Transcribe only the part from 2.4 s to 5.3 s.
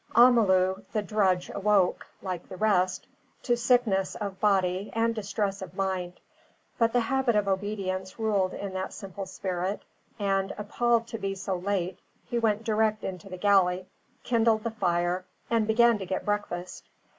the rest) to sickness of body and